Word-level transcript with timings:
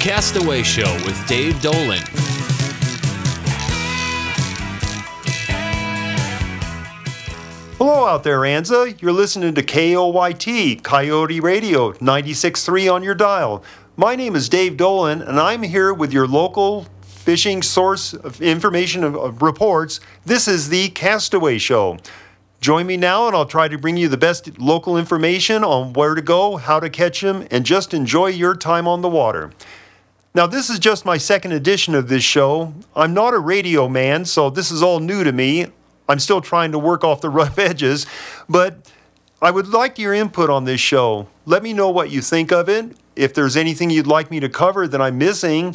Castaway 0.00 0.62
Show 0.62 0.94
with 1.04 1.26
Dave 1.26 1.60
Dolan. 1.60 1.98
Hello 7.76 8.06
out 8.06 8.22
there, 8.22 8.38
Anza. 8.40 9.00
You're 9.02 9.10
listening 9.10 9.56
to 9.56 9.62
KOYT, 9.62 10.84
Coyote 10.84 11.40
Radio, 11.40 11.92
96.3 11.94 12.94
on 12.94 13.02
your 13.02 13.16
dial. 13.16 13.64
My 13.96 14.14
name 14.14 14.36
is 14.36 14.48
Dave 14.48 14.76
Dolan, 14.76 15.20
and 15.20 15.40
I'm 15.40 15.64
here 15.64 15.92
with 15.92 16.12
your 16.12 16.28
local 16.28 16.86
fishing 17.00 17.60
source 17.60 18.14
of 18.14 18.40
information 18.40 19.02
of, 19.02 19.16
of 19.16 19.42
reports. 19.42 19.98
This 20.24 20.46
is 20.46 20.68
the 20.68 20.90
Castaway 20.90 21.58
Show. 21.58 21.98
Join 22.60 22.86
me 22.86 22.96
now, 22.96 23.26
and 23.26 23.34
I'll 23.34 23.46
try 23.46 23.66
to 23.66 23.76
bring 23.76 23.96
you 23.96 24.08
the 24.08 24.16
best 24.16 24.60
local 24.60 24.96
information 24.96 25.64
on 25.64 25.92
where 25.92 26.14
to 26.14 26.22
go, 26.22 26.56
how 26.56 26.78
to 26.78 26.88
catch 26.88 27.20
them, 27.20 27.48
and 27.50 27.66
just 27.66 27.92
enjoy 27.92 28.28
your 28.28 28.54
time 28.54 28.86
on 28.86 29.00
the 29.02 29.08
water. 29.08 29.50
Now, 30.34 30.46
this 30.46 30.68
is 30.68 30.78
just 30.78 31.04
my 31.04 31.16
second 31.16 31.52
edition 31.52 31.94
of 31.94 32.08
this 32.08 32.22
show. 32.22 32.74
I'm 32.94 33.14
not 33.14 33.32
a 33.32 33.38
radio 33.38 33.88
man, 33.88 34.24
so 34.24 34.50
this 34.50 34.70
is 34.70 34.82
all 34.82 35.00
new 35.00 35.24
to 35.24 35.32
me. 35.32 35.66
I'm 36.08 36.18
still 36.18 36.40
trying 36.40 36.70
to 36.72 36.78
work 36.78 37.02
off 37.02 37.20
the 37.20 37.30
rough 37.30 37.58
edges, 37.58 38.06
but 38.48 38.92
I 39.40 39.50
would 39.50 39.68
like 39.68 39.98
your 39.98 40.12
input 40.12 40.50
on 40.50 40.64
this 40.64 40.80
show. 40.80 41.28
Let 41.46 41.62
me 41.62 41.72
know 41.72 41.90
what 41.90 42.10
you 42.10 42.20
think 42.20 42.52
of 42.52 42.68
it. 42.68 42.96
If 43.16 43.34
there's 43.34 43.56
anything 43.56 43.90
you'd 43.90 44.06
like 44.06 44.30
me 44.30 44.38
to 44.40 44.48
cover 44.48 44.86
that 44.86 45.00
I'm 45.00 45.18
missing, 45.18 45.74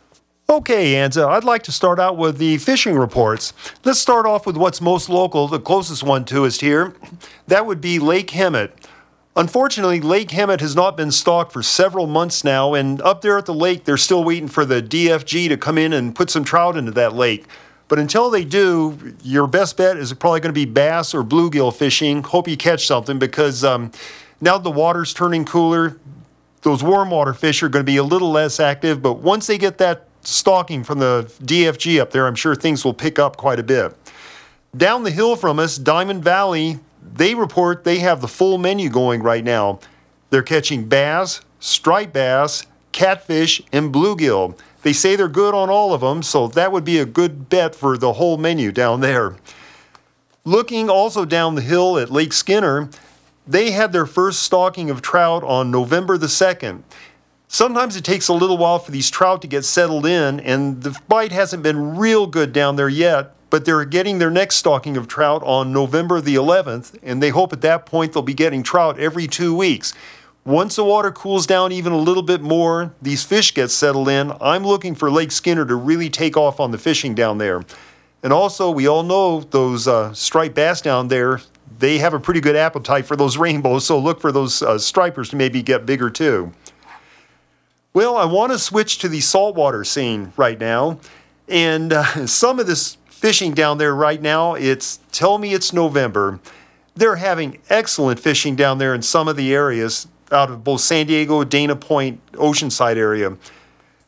Okay, 0.49 0.93
Anza, 0.93 1.27
I'd 1.27 1.43
like 1.43 1.63
to 1.63 1.73
start 1.73 1.99
out 1.99 2.15
with 2.15 2.37
the 2.37 2.57
fishing 2.57 2.95
reports. 2.95 3.51
Let's 3.83 3.99
start 3.99 4.25
off 4.25 4.45
with 4.45 4.55
what's 4.55 4.79
most 4.79 5.09
local, 5.09 5.49
the 5.49 5.59
closest 5.59 6.03
one 6.03 6.23
to 6.23 6.45
us 6.45 6.61
here. 6.61 6.93
That 7.47 7.65
would 7.65 7.81
be 7.81 7.99
Lake 7.99 8.27
Hemet. 8.27 8.71
Unfortunately, 9.35 9.99
Lake 9.99 10.29
Hemet 10.29 10.61
has 10.61 10.73
not 10.73 10.95
been 10.95 11.11
stocked 11.11 11.51
for 11.51 11.61
several 11.61 12.07
months 12.07 12.45
now, 12.45 12.73
and 12.73 13.01
up 13.01 13.21
there 13.21 13.37
at 13.37 13.45
the 13.45 13.53
lake, 13.53 13.83
they're 13.83 13.97
still 13.97 14.23
waiting 14.23 14.47
for 14.47 14.63
the 14.63 14.81
DFG 14.81 15.49
to 15.49 15.57
come 15.57 15.77
in 15.77 15.91
and 15.91 16.15
put 16.15 16.29
some 16.29 16.45
trout 16.45 16.77
into 16.77 16.91
that 16.91 17.13
lake. 17.13 17.45
But 17.89 17.99
until 17.99 18.29
they 18.29 18.45
do, 18.45 19.17
your 19.23 19.47
best 19.47 19.75
bet 19.75 19.97
is 19.97 20.13
probably 20.13 20.39
going 20.39 20.53
to 20.55 20.59
be 20.59 20.63
bass 20.63 21.13
or 21.13 21.25
bluegill 21.25 21.75
fishing. 21.75 22.23
Hope 22.23 22.47
you 22.47 22.55
catch 22.55 22.87
something 22.87 23.19
because 23.19 23.65
um, 23.65 23.91
now 24.39 24.57
the 24.57 24.71
water's 24.71 25.13
turning 25.13 25.43
cooler. 25.43 25.99
Those 26.61 26.81
warm 26.83 27.11
water 27.11 27.33
fish 27.33 27.61
are 27.63 27.69
going 27.69 27.85
to 27.85 27.91
be 27.91 27.97
a 27.97 28.03
little 28.03 28.31
less 28.31 28.61
active, 28.61 29.01
but 29.01 29.15
once 29.15 29.47
they 29.47 29.57
get 29.57 29.77
that 29.79 30.06
stalking 30.27 30.83
from 30.83 30.99
the 30.99 31.31
DFG 31.41 32.01
up 32.01 32.11
there, 32.11 32.27
I'm 32.27 32.35
sure 32.35 32.53
things 32.53 32.83
will 32.83 32.93
pick 32.93 33.17
up 33.17 33.37
quite 33.37 33.59
a 33.59 33.63
bit. 33.63 33.95
Down 34.75 35.03
the 35.03 35.11
hill 35.11 35.35
from 35.35 35.57
us, 35.57 35.77
Diamond 35.77 36.23
Valley, 36.23 36.79
they 37.01 37.33
report 37.33 37.83
they 37.83 37.99
have 37.99 38.19
the 38.19 38.27
full 38.27 38.57
menu 38.57 38.89
going 38.89 39.23
right 39.23 39.43
now. 39.43 39.79
They're 40.29 40.43
catching 40.43 40.89
bass, 40.89 41.41
striped 41.59 42.13
bass, 42.13 42.65
catfish, 42.91 43.61
and 43.71 43.93
bluegill. 43.93 44.57
They 44.81 44.91
say 44.91 45.15
they're 45.15 45.29
good 45.29 45.53
on 45.53 45.69
all 45.69 45.93
of 45.93 46.01
them, 46.01 46.21
so 46.21 46.47
that 46.49 46.71
would 46.71 46.83
be 46.83 46.99
a 46.99 47.05
good 47.05 47.49
bet 47.49 47.73
for 47.73 47.97
the 47.97 48.13
whole 48.13 48.37
menu 48.37 48.71
down 48.71 48.99
there. 48.99 49.37
Looking 50.43 50.89
also 50.89 51.23
down 51.23 51.55
the 51.55 51.61
hill 51.61 51.97
at 51.97 52.11
Lake 52.11 52.33
Skinner, 52.33 52.89
they 53.47 53.71
had 53.71 53.93
their 53.93 54.05
first 54.05 54.41
stalking 54.41 54.89
of 54.89 55.01
trout 55.01 55.43
on 55.43 55.71
November 55.71 56.17
the 56.17 56.27
2nd. 56.27 56.83
Sometimes 57.49 57.95
it 57.95 58.03
takes 58.03 58.27
a 58.27 58.33
little 58.33 58.57
while 58.57 58.77
for 58.77 58.91
these 58.91 59.09
trout 59.09 59.41
to 59.41 59.47
get 59.47 59.63
settled 59.63 60.05
in, 60.05 60.39
and 60.41 60.83
the 60.83 60.97
bite 61.07 61.31
hasn't 61.31 61.63
been 61.63 61.95
real 61.95 62.27
good 62.27 62.51
down 62.51 62.75
there 62.75 62.89
yet, 62.89 63.33
but 63.49 63.63
they're 63.63 63.85
getting 63.85 64.19
their 64.19 64.29
next 64.29 64.57
stocking 64.57 64.97
of 64.97 65.07
trout 65.07 65.41
on 65.43 65.71
November 65.71 66.19
the 66.19 66.35
11th, 66.35 66.97
and 67.01 67.23
they 67.23 67.29
hope 67.29 67.53
at 67.53 67.61
that 67.61 67.85
point 67.85 68.11
they'll 68.11 68.21
be 68.21 68.33
getting 68.33 68.63
trout 68.63 68.99
every 68.99 69.27
two 69.27 69.55
weeks. 69.55 69.93
Once 70.43 70.75
the 70.75 70.83
water 70.83 71.09
cools 71.09 71.47
down 71.47 71.71
even 71.71 71.93
a 71.93 71.97
little 71.97 72.23
bit 72.23 72.41
more, 72.41 72.93
these 73.01 73.23
fish 73.23 73.53
get 73.53 73.71
settled 73.71 74.09
in. 74.09 74.33
I'm 74.41 74.65
looking 74.65 74.93
for 74.93 75.09
Lake 75.09 75.31
Skinner 75.31 75.65
to 75.65 75.75
really 75.75 76.09
take 76.09 76.35
off 76.35 76.59
on 76.59 76.71
the 76.71 76.77
fishing 76.77 77.15
down 77.15 77.37
there. 77.37 77.63
And 78.23 78.33
also, 78.33 78.69
we 78.69 78.87
all 78.87 79.03
know 79.03 79.41
those 79.41 79.87
uh, 79.87 80.13
striped 80.13 80.55
bass 80.55 80.81
down 80.81 81.07
there, 81.07 81.39
they 81.79 81.97
have 81.99 82.13
a 82.13 82.19
pretty 82.19 82.39
good 82.41 82.55
appetite 82.55 83.05
for 83.05 83.15
those 83.15 83.37
rainbows, 83.37 83.85
so 83.85 83.99
look 83.99 84.19
for 84.19 84.31
those 84.31 84.61
uh, 84.61 84.77
stripers 84.77 85.29
to 85.29 85.35
maybe 85.35 85.61
get 85.61 85.85
bigger 85.85 86.09
too. 86.09 86.51
Well, 87.93 88.17
I 88.17 88.25
want 88.25 88.51
to 88.51 88.59
switch 88.59 88.99
to 88.99 89.09
the 89.09 89.21
saltwater 89.21 89.83
scene 89.83 90.33
right 90.37 90.59
now. 90.59 90.99
And 91.47 91.93
uh, 91.93 92.27
some 92.27 92.59
of 92.59 92.67
this 92.67 92.97
fishing 93.09 93.53
down 93.53 93.77
there 93.77 93.95
right 93.95 94.21
now, 94.21 94.53
it's 94.53 94.99
tell 95.11 95.37
me 95.37 95.53
it's 95.53 95.73
November. 95.73 96.39
They're 96.95 97.15
having 97.15 97.59
excellent 97.69 98.19
fishing 98.19 98.55
down 98.55 98.77
there 98.77 98.93
in 98.93 99.01
some 99.01 99.27
of 99.27 99.35
the 99.35 99.53
areas 99.53 100.07
out 100.31 100.49
of 100.49 100.63
both 100.63 100.81
San 100.81 101.07
Diego, 101.07 101.43
Dana 101.43 101.75
Point, 101.75 102.19
Oceanside 102.33 102.97
area. 102.97 103.37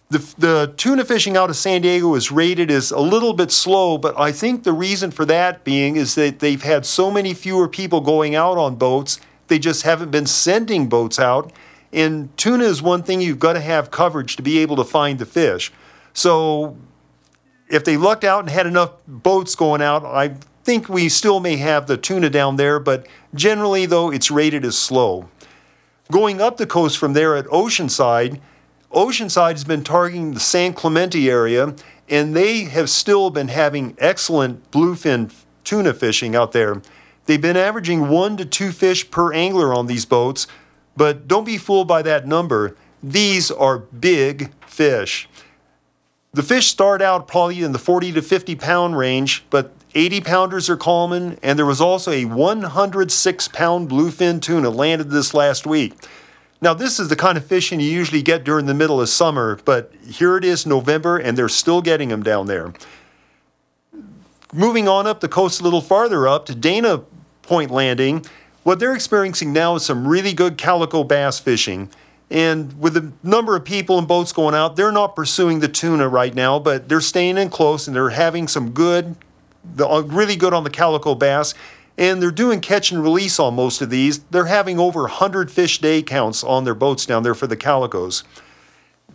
The, 0.10 0.18
the 0.38 0.74
tuna 0.76 1.06
fishing 1.06 1.38
out 1.38 1.52
of 1.52 1.56
San 1.56 1.82
Diego 1.82 2.16
is 2.16 2.32
rated 2.32 2.72
as 2.72 2.90
a 2.90 3.00
little 3.00 3.34
bit 3.34 3.52
slow, 3.52 3.98
but 3.98 4.20
I 4.20 4.32
think 4.32 4.64
the 4.64 4.74
reason 4.74 5.12
for 5.12 5.24
that 5.26 5.64
being 5.64 5.98
is 5.98 6.16
that 6.16 6.40
they've 6.40 6.62
had 6.62 6.86
so 6.86 7.12
many 7.12 7.36
fewer 7.36 7.68
people 7.68 8.02
going 8.02 8.34
out 8.34 8.58
on 8.58 8.76
boats, 8.76 9.20
they 9.48 9.60
just 9.60 9.84
haven't 9.84 10.10
been 10.10 10.26
sending 10.26 10.90
boats 10.90 11.20
out. 11.20 11.52
And 11.92 12.36
tuna 12.38 12.66
is 12.66 12.82
one 12.82 13.04
thing 13.04 13.22
you've 13.22 13.40
got 13.40 13.54
to 13.54 13.62
have 13.62 13.92
coverage 13.92 14.36
to 14.36 14.44
be 14.44 14.60
able 14.60 14.76
to 14.76 14.84
find 14.84 15.20
the 15.20 15.26
fish. 15.26 15.72
So 16.14 16.78
if 17.70 17.84
they 17.84 17.98
lucked 17.98 18.24
out 18.24 18.42
and 18.42 18.50
had 18.50 18.68
enough 18.68 18.94
boats 19.08 19.56
going 19.56 19.82
out, 19.82 20.06
I 20.06 20.36
think 20.64 20.90
we 20.90 21.10
still 21.10 21.40
may 21.40 21.58
have 21.58 21.88
the 21.88 21.98
tuna 21.98 22.30
down 22.30 22.58
there, 22.58 22.80
but 22.80 23.08
generally, 23.34 23.86
though, 23.86 24.12
it's 24.12 24.30
rated 24.30 24.66
as 24.66 24.78
slow. 24.78 25.30
Going 26.12 26.42
up 26.42 26.58
the 26.58 26.68
coast 26.68 26.98
from 26.98 27.14
there 27.14 27.36
at 27.36 27.46
Oceanside, 27.46 28.40
Oceanside 28.92 29.52
has 29.52 29.64
been 29.64 29.84
targeting 29.84 30.34
the 30.34 30.40
San 30.40 30.74
Clemente 30.74 31.30
area, 31.30 31.76
and 32.08 32.36
they 32.36 32.64
have 32.64 32.90
still 32.90 33.30
been 33.30 33.50
having 33.50 33.96
excellent 34.00 34.72
bluefin 34.72 35.32
tuna 35.64 35.94
fishing 35.94 36.36
out 36.36 36.52
there. 36.52 36.82
They've 37.26 37.40
been 37.40 37.58
averaging 37.58 38.10
one 38.10 38.38
to 38.38 38.46
two 38.46 38.72
fish 38.72 39.12
per 39.12 39.32
angler 39.32 39.72
on 39.74 39.86
these 39.86 40.06
boats, 40.06 40.48
but 41.00 41.30
don't 41.30 41.46
be 41.46 41.58
fooled 41.58 41.88
by 41.88 42.02
that 42.02 42.28
number. 42.28 42.76
These 43.02 43.50
are 43.50 43.80
big 43.80 44.54
fish. 44.66 45.30
The 46.34 46.44
fish 46.44 46.68
start 46.68 47.02
out 47.02 47.26
probably 47.26 47.64
in 47.64 47.72
the 47.72 47.80
40 47.80 48.12
to 48.12 48.22
50 48.22 48.56
pound 48.56 48.98
range, 48.98 49.46
but 49.50 49.72
80 49.96 50.20
pounders 50.20 50.70
are 50.70 50.76
common, 50.76 51.40
and 51.42 51.58
there 51.58 51.66
was 51.66 51.80
also 51.80 52.12
a 52.12 52.26
106 52.26 53.48
pound 53.48 53.90
bluefin 53.90 54.42
tuna 54.42 54.70
landed 54.70 55.10
this 55.10 55.34
last 55.34 55.66
week. 55.66 55.94
Now, 56.60 56.74
this 56.74 57.00
is 57.00 57.08
the 57.08 57.16
kind 57.16 57.38
of 57.38 57.46
fishing 57.46 57.80
you 57.80 57.90
usually 57.90 58.22
get 58.22 58.44
during 58.44 58.66
the 58.66 58.74
middle 58.74 59.00
of 59.00 59.08
summer, 59.08 59.58
but 59.64 59.94
here 60.06 60.36
it 60.36 60.44
is 60.44 60.66
November, 60.66 61.18
and 61.18 61.38
they're 61.38 61.48
still 61.48 61.82
getting 61.82 62.10
them 62.10 62.24
down 62.24 62.48
there. 62.48 62.74
Moving 64.52 64.90
on 64.90 65.08
up 65.08 65.22
the 65.22 65.30
coast 65.30 65.62
a 65.62 65.64
little 65.64 65.80
farther 65.80 66.28
up 66.28 66.46
to 66.48 66.56
Dana 66.56 67.04
Point 67.42 67.72
Landing, 67.72 68.26
what 68.64 68.80
they're 68.80 68.96
experiencing 68.96 69.54
now 69.54 69.76
is 69.76 69.86
some 69.86 70.08
really 70.08 70.34
good 70.34 70.58
calico 70.58 71.04
bass 71.04 71.40
fishing. 71.40 71.90
And 72.32 72.80
with 72.80 72.94
the 72.94 73.12
number 73.24 73.56
of 73.56 73.66
people 73.66 73.98
and 73.98 74.08
boats 74.08 74.32
going 74.32 74.54
out, 74.54 74.76
they're 74.76 74.92
not 74.92 75.16
pursuing 75.16 75.60
the 75.60 75.68
tuna 75.68 76.08
right 76.08 76.34
now, 76.34 76.60
but 76.60 76.88
they're 76.88 77.02
staying 77.02 77.38
in 77.38 77.50
close 77.50 77.88
and 77.88 77.96
they're 77.96 78.12
having 78.12 78.48
some 78.48 78.72
good, 78.72 79.16
uh, 79.80 80.04
really 80.04 80.36
good 80.36 80.54
on 80.54 80.64
the 80.64 80.70
calico 80.70 81.16
bass. 81.16 81.54
And 81.98 82.22
they're 82.22 82.32
doing 82.32 82.62
catch 82.62 82.92
and 82.92 83.04
release 83.04 83.40
on 83.40 83.56
most 83.56 83.82
of 83.82 83.90
these. 83.90 84.20
They're 84.20 84.46
having 84.46 84.80
over 84.80 85.02
100 85.02 85.52
fish 85.52 85.80
day 85.82 86.02
counts 86.02 86.44
on 86.44 86.64
their 86.64 86.76
boats 86.76 87.06
down 87.06 87.24
there 87.24 87.36
for 87.36 87.48
the 87.48 87.58
calicos. 87.58 88.24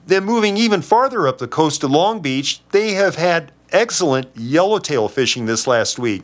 Then 0.07 0.25
moving 0.25 0.57
even 0.57 0.83
farther 0.83 1.27
up 1.27 1.39
the 1.39 1.49
coast 1.49 1.81
to 1.81 1.89
Long 1.89 2.21
Beach, 2.21 2.61
they 2.73 2.93
have 2.93 3.15
had 3.15 3.53
excellent 3.73 4.29
yellowtail 4.35 5.09
fishing 5.09 5.47
this 5.47 5.67
last 5.67 5.99
week. 5.99 6.23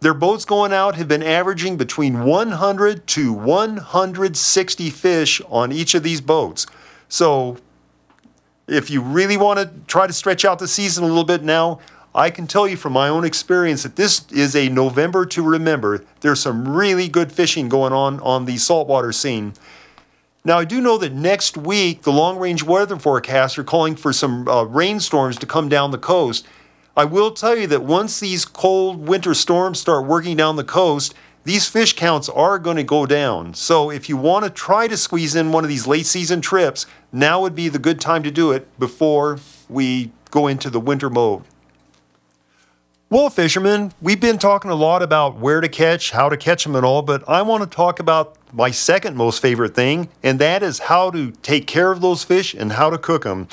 Their 0.00 0.14
boats 0.14 0.44
going 0.44 0.72
out 0.72 0.94
have 0.94 1.08
been 1.08 1.22
averaging 1.24 1.76
between 1.76 2.24
100 2.24 3.06
to 3.08 3.32
160 3.32 4.90
fish 4.90 5.40
on 5.48 5.72
each 5.72 5.94
of 5.94 6.04
these 6.04 6.20
boats. 6.20 6.66
So, 7.08 7.56
if 8.68 8.90
you 8.90 9.00
really 9.00 9.36
want 9.36 9.58
to 9.58 9.70
try 9.86 10.06
to 10.06 10.12
stretch 10.12 10.44
out 10.44 10.60
the 10.60 10.68
season 10.68 11.02
a 11.02 11.06
little 11.06 11.24
bit 11.24 11.42
now, 11.42 11.80
I 12.14 12.30
can 12.30 12.46
tell 12.46 12.68
you 12.68 12.76
from 12.76 12.92
my 12.92 13.08
own 13.08 13.24
experience 13.24 13.82
that 13.82 13.96
this 13.96 14.24
is 14.30 14.54
a 14.54 14.68
November 14.68 15.26
to 15.26 15.42
remember. 15.42 16.04
There's 16.20 16.40
some 16.40 16.68
really 16.68 17.08
good 17.08 17.32
fishing 17.32 17.68
going 17.68 17.92
on 17.92 18.20
on 18.20 18.44
the 18.44 18.56
saltwater 18.56 19.12
scene. 19.12 19.54
Now, 20.44 20.58
I 20.58 20.64
do 20.64 20.80
know 20.80 20.96
that 20.98 21.12
next 21.12 21.56
week 21.56 22.02
the 22.02 22.12
long 22.12 22.38
range 22.38 22.62
weather 22.62 22.96
forecasts 22.96 23.58
are 23.58 23.64
calling 23.64 23.96
for 23.96 24.12
some 24.12 24.48
uh, 24.48 24.62
rainstorms 24.64 25.36
to 25.38 25.46
come 25.46 25.68
down 25.68 25.90
the 25.90 25.98
coast. 25.98 26.46
I 26.98 27.04
will 27.04 27.30
tell 27.30 27.56
you 27.56 27.68
that 27.68 27.84
once 27.84 28.18
these 28.18 28.44
cold 28.44 29.06
winter 29.06 29.32
storms 29.32 29.78
start 29.78 30.04
working 30.04 30.36
down 30.36 30.56
the 30.56 30.64
coast, 30.64 31.14
these 31.44 31.68
fish 31.68 31.94
counts 31.94 32.28
are 32.28 32.58
going 32.58 32.76
to 32.76 32.82
go 32.82 33.06
down. 33.06 33.54
So 33.54 33.88
if 33.88 34.08
you 34.08 34.16
want 34.16 34.46
to 34.46 34.50
try 34.50 34.88
to 34.88 34.96
squeeze 34.96 35.36
in 35.36 35.52
one 35.52 35.62
of 35.62 35.68
these 35.68 35.86
late 35.86 36.06
season 36.06 36.40
trips, 36.40 36.86
now 37.12 37.40
would 37.40 37.54
be 37.54 37.68
the 37.68 37.78
good 37.78 38.00
time 38.00 38.24
to 38.24 38.32
do 38.32 38.50
it 38.50 38.66
before 38.80 39.38
we 39.68 40.10
go 40.32 40.48
into 40.48 40.70
the 40.70 40.80
winter 40.80 41.08
mode. 41.08 41.44
Well, 43.10 43.30
fishermen, 43.30 43.92
we've 44.02 44.20
been 44.20 44.38
talking 44.38 44.72
a 44.72 44.74
lot 44.74 45.00
about 45.00 45.36
where 45.36 45.60
to 45.60 45.68
catch, 45.68 46.10
how 46.10 46.28
to 46.28 46.36
catch 46.36 46.64
them, 46.64 46.74
and 46.74 46.84
all, 46.84 47.02
but 47.02 47.22
I 47.28 47.42
want 47.42 47.62
to 47.62 47.70
talk 47.70 48.00
about 48.00 48.34
my 48.52 48.72
second 48.72 49.16
most 49.16 49.40
favorite 49.40 49.76
thing, 49.76 50.08
and 50.24 50.40
that 50.40 50.64
is 50.64 50.80
how 50.80 51.12
to 51.12 51.30
take 51.30 51.68
care 51.68 51.92
of 51.92 52.00
those 52.00 52.24
fish 52.24 52.54
and 52.54 52.72
how 52.72 52.90
to 52.90 52.98
cook 52.98 53.22
them. 53.22 53.46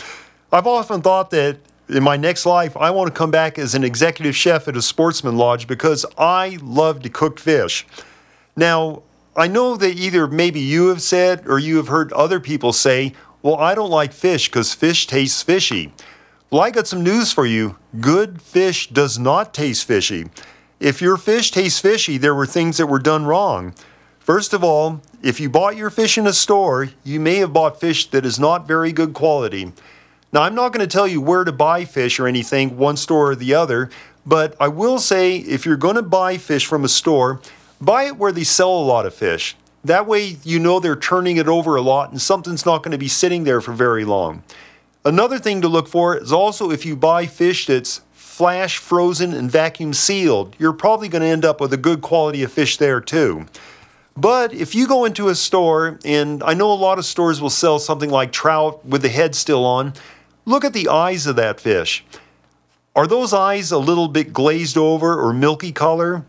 I've 0.52 0.66
often 0.66 1.04
thought 1.04 1.30
that 1.30 1.60
in 1.88 2.04
my 2.04 2.18
next 2.18 2.46
life, 2.46 2.76
I 2.78 2.92
want 2.92 3.08
to 3.08 3.18
come 3.18 3.32
back 3.32 3.60
as 3.60 3.76
an 3.76 3.84
executive 3.84 4.36
chef 4.36 4.68
at 4.68 4.78
a 4.78 4.82
sportsman 4.82 5.38
lodge 5.38 5.68
because 5.68 6.06
I 6.18 6.58
love 6.62 7.02
to 7.04 7.10
cook 7.10 7.40
fish. 7.40 7.86
Now, 8.56 9.04
I 9.36 9.48
know 9.48 9.76
that 9.78 9.98
either 9.98 10.28
maybe 10.28 10.60
you 10.60 10.88
have 10.88 11.02
said 11.02 11.48
or 11.48 11.60
you 11.60 11.78
have 11.78 11.90
heard 11.90 12.12
other 12.14 12.40
people 12.40 12.74
say, 12.74 13.14
well, 13.42 13.56
I 13.56 13.76
don't 13.76 13.92
like 13.92 14.14
fish 14.14 14.48
because 14.48 14.74
fish 14.74 15.06
tastes 15.06 15.44
fishy. 15.44 15.94
Well, 16.50 16.62
I 16.62 16.72
got 16.72 16.88
some 16.88 17.04
news 17.04 17.32
for 17.32 17.46
you. 17.46 17.78
Good 18.00 18.42
fish 18.42 18.90
does 18.90 19.20
not 19.20 19.54
taste 19.54 19.86
fishy. 19.86 20.30
If 20.80 21.02
your 21.02 21.18
fish 21.18 21.52
tastes 21.52 21.80
fishy, 21.80 22.18
there 22.18 22.36
were 22.36 22.46
things 22.46 22.78
that 22.78 22.88
were 22.88 23.00
done 23.00 23.26
wrong. 23.26 23.76
First 24.20 24.54
of 24.54 24.64
all, 24.64 25.02
if 25.22 25.40
you 25.40 25.50
bought 25.50 25.78
your 25.78 25.90
fish 25.90 26.18
in 26.18 26.26
a 26.26 26.34
store, 26.34 26.90
you 27.04 27.20
may 27.20 27.36
have 27.38 27.54
bought 27.54 27.80
fish 27.80 28.10
that 28.10 28.26
is 28.26 28.40
not 28.40 28.68
very 28.68 28.92
good 28.92 29.14
quality. 29.14 29.72
Now, 30.36 30.42
I'm 30.42 30.54
not 30.54 30.74
going 30.74 30.86
to 30.86 30.94
tell 30.94 31.08
you 31.08 31.22
where 31.22 31.46
to 31.46 31.54
buy 31.54 31.86
fish 31.86 32.20
or 32.20 32.28
anything, 32.28 32.76
one 32.76 32.98
store 32.98 33.32
or 33.32 33.36
the 33.38 33.54
other, 33.54 33.90
but 34.26 34.54
I 34.60 34.68
will 34.68 35.00
say 35.00 35.38
if 35.38 35.66
you're 35.66 35.78
going 35.78 35.96
to 35.96 36.02
buy 36.02 36.38
fish 36.38 36.66
from 36.66 36.84
a 36.84 36.90
store, 36.90 37.40
buy 37.80 38.04
it 38.04 38.18
where 38.18 38.34
they 38.34 38.44
sell 38.44 38.78
a 38.78 38.84
lot 38.84 39.06
of 39.06 39.16
fish. 39.16 39.56
That 39.86 40.06
way, 40.06 40.36
you 40.44 40.60
know 40.60 40.82
they're 40.82 40.98
turning 40.98 41.38
it 41.38 41.48
over 41.48 41.78
a 41.78 41.82
lot 41.82 42.12
and 42.12 42.22
something's 42.22 42.66
not 42.66 42.84
going 42.84 42.92
to 42.92 42.98
be 42.98 43.08
sitting 43.08 43.46
there 43.46 43.62
for 43.62 43.72
very 43.72 44.04
long. 44.04 44.44
Another 45.06 45.40
thing 45.40 45.62
to 45.62 45.70
look 45.70 45.88
for 45.88 46.18
is 46.18 46.34
also 46.34 46.70
if 46.70 46.86
you 46.86 46.98
buy 46.98 47.28
fish 47.28 47.68
that's 47.68 48.02
flash 48.12 48.78
frozen 48.78 49.34
and 49.34 49.50
vacuum 49.50 49.94
sealed, 49.94 50.54
you're 50.60 50.74
probably 50.74 51.08
going 51.08 51.22
to 51.22 51.30
end 51.30 51.46
up 51.46 51.62
with 51.62 51.72
a 51.72 51.78
good 51.78 52.02
quality 52.02 52.44
of 52.44 52.52
fish 52.52 52.76
there 52.76 53.00
too. 53.00 53.46
But 54.18 54.54
if 54.54 54.76
you 54.76 54.88
go 54.88 55.06
into 55.06 55.28
a 55.28 55.36
store, 55.36 56.00
and 56.06 56.42
I 56.44 56.54
know 56.54 56.72
a 56.72 56.74
lot 56.74 57.00
of 57.00 57.06
stores 57.06 57.42
will 57.42 57.50
sell 57.50 57.80
something 57.80 58.10
like 58.10 58.32
trout 58.32 58.86
with 58.86 59.02
the 59.02 59.10
head 59.10 59.36
still 59.36 59.66
on, 59.66 59.94
look 60.46 60.64
at 60.64 60.74
the 60.74 60.88
eyes 60.88 61.28
of 61.28 61.36
that 61.36 61.60
fish. 61.60 62.06
Are 62.96 63.08
those 63.08 63.34
eyes 63.34 63.72
a 63.72 63.78
little 63.78 64.08
bit 64.08 64.32
glazed 64.32 64.78
over 64.78 65.20
or 65.20 65.34
milky 65.34 65.72
color? 65.72 66.24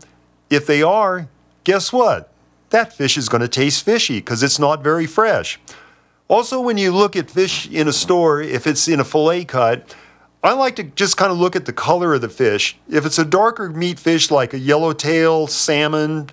If 0.49 0.65
they 0.65 0.81
are, 0.83 1.29
guess 1.63 1.93
what? 1.93 2.31
That 2.69 2.93
fish 2.93 3.17
is 3.17 3.29
going 3.29 3.41
to 3.41 3.47
taste 3.47 3.85
fishy 3.85 4.19
because 4.19 4.43
it's 4.43 4.59
not 4.59 4.83
very 4.83 5.05
fresh. 5.05 5.59
Also, 6.27 6.59
when 6.59 6.77
you 6.77 6.91
look 6.91 7.15
at 7.15 7.31
fish 7.31 7.69
in 7.69 7.87
a 7.87 7.93
store, 7.93 8.41
if 8.41 8.67
it's 8.67 8.87
in 8.89 8.99
a 8.99 9.05
fillet 9.05 9.45
cut, 9.45 9.95
I 10.43 10.51
like 10.53 10.75
to 10.75 10.83
just 10.83 11.15
kind 11.15 11.31
of 11.31 11.37
look 11.37 11.55
at 11.55 11.65
the 11.65 11.73
color 11.73 12.13
of 12.13 12.21
the 12.21 12.29
fish. 12.29 12.77
If 12.89 13.05
it's 13.05 13.17
a 13.17 13.25
darker 13.25 13.69
meat 13.69 13.97
fish 13.97 14.29
like 14.29 14.53
a 14.53 14.59
yellowtail, 14.59 15.47
salmon, 15.47 16.29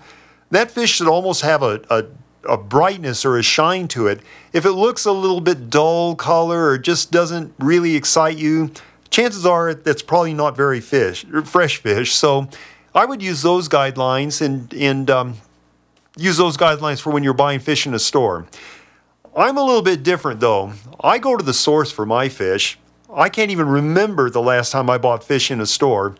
that 0.51 0.69
fish 0.69 0.91
should 0.91 1.07
almost 1.07 1.41
have 1.41 1.63
a, 1.63 1.81
a, 1.89 2.05
a, 2.47 2.57
brightness 2.57 3.25
or 3.25 3.37
a 3.37 3.43
shine 3.43 3.87
to 3.89 4.07
it. 4.07 4.21
If 4.53 4.65
it 4.65 4.71
looks 4.71 5.05
a 5.05 5.11
little 5.11 5.41
bit 5.41 5.69
dull 5.69 6.15
color 6.15 6.67
or 6.67 6.77
just 6.77 7.11
doesn't 7.11 7.53
really 7.59 7.95
excite 7.95 8.37
you, 8.37 8.71
chances 9.09 9.45
are 9.45 9.73
that's 9.73 10.01
probably 10.01 10.33
not 10.33 10.55
very 10.55 10.81
fish, 10.81 11.25
fresh 11.43 11.77
fish. 11.77 12.13
So 12.13 12.49
I 12.93 13.05
would 13.05 13.21
use 13.21 13.41
those 13.41 13.69
guidelines 13.69 14.41
and, 14.41 14.73
and 14.73 15.09
um, 15.09 15.35
use 16.17 16.37
those 16.37 16.57
guidelines 16.57 17.01
for 17.01 17.11
when 17.11 17.23
you're 17.23 17.33
buying 17.33 17.59
fish 17.59 17.85
in 17.85 17.93
a 17.93 17.99
store. 17.99 18.45
I'm 19.35 19.57
a 19.57 19.63
little 19.63 19.81
bit 19.81 20.03
different 20.03 20.39
though. 20.39 20.73
I 21.01 21.17
go 21.17 21.35
to 21.35 21.43
the 21.43 21.53
source 21.53 21.91
for 21.91 22.05
my 22.05 22.29
fish. 22.29 22.79
I 23.13 23.29
can't 23.29 23.51
even 23.51 23.67
remember 23.67 24.29
the 24.29 24.41
last 24.41 24.71
time 24.71 24.89
I 24.89 24.97
bought 24.97 25.23
fish 25.23 25.51
in 25.51 25.61
a 25.61 25.65
store. 25.65 26.15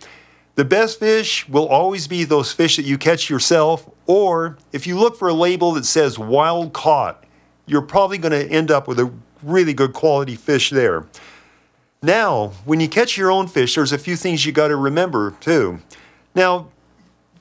The 0.56 0.66
best 0.66 1.00
fish 1.00 1.48
will 1.50 1.68
always 1.68 2.08
be 2.08 2.24
those 2.24 2.52
fish 2.52 2.78
that 2.78 2.86
you 2.86 2.98
catch 2.98 3.30
yourself, 3.30 3.90
or 4.08 4.58
if 4.72 4.88
you 4.88 4.98
look 4.98 5.18
for 5.18 5.28
a 5.28 5.34
label 5.34 5.74
that 5.74 5.86
says 5.86 6.18
wild 6.18 6.74
caught, 6.74 7.24
you're 7.66 7.82
probably 7.82 8.18
going 8.18 8.32
to 8.32 8.50
end 8.50 8.72
up 8.72 8.88
with 8.88 9.00
a 9.00 9.12
really 9.44 9.74
good 9.74 9.94
quality 9.94 10.36
fish 10.36 10.70
there. 10.70 11.06
Now, 12.02 12.54
when 12.64 12.80
you 12.80 12.88
catch 12.88 13.18
your 13.18 13.32
own 13.32 13.48
fish, 13.48 13.76
there's 13.76 13.92
a 13.92 13.98
few 13.98 14.16
things 14.16 14.46
you 14.46 14.52
got 14.52 14.70
to 14.70 14.76
remember 14.76 15.32
too. 15.42 15.82
Now, 16.34 16.70